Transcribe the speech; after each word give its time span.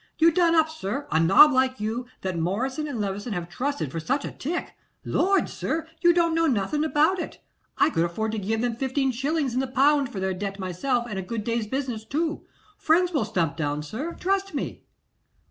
You 0.17 0.31
done 0.31 0.55
up, 0.55 0.67
sir! 0.67 1.07
a 1.11 1.19
nob 1.19 1.51
like 1.53 1.79
you, 1.79 2.07
that 2.21 2.35
Morris 2.35 2.79
and 2.79 2.91
Levison 2.99 3.33
have 3.33 3.47
trusted 3.47 3.91
for 3.91 3.99
such 3.99 4.25
a 4.25 4.31
tick! 4.31 4.73
Lord! 5.05 5.47
sir, 5.47 5.87
you 6.01 6.11
don't 6.11 6.33
know 6.33 6.47
nothing 6.47 6.83
about 6.83 7.19
it. 7.19 7.39
I 7.77 7.91
could 7.91 8.03
afford 8.05 8.31
to 8.31 8.39
give 8.39 8.61
them 8.61 8.75
fifteen 8.75 9.11
shillings 9.11 9.53
in 9.53 9.59
the 9.59 9.67
pound 9.67 10.09
for 10.11 10.19
their 10.19 10.33
debt 10.33 10.57
myself 10.57 11.05
and 11.07 11.19
a 11.19 11.21
good 11.21 11.43
day's 11.43 11.67
business, 11.67 12.03
too. 12.03 12.43
Friends 12.79 13.11
will 13.13 13.25
stump 13.25 13.55
down, 13.55 13.83
sir, 13.83 14.15
trust 14.19 14.55
me. 14.55 14.85